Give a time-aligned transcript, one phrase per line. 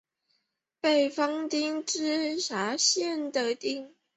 [0.81, 3.93] 北方町为岐阜县的町。